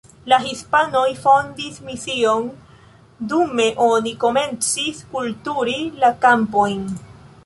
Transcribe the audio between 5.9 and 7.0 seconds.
la kampojn.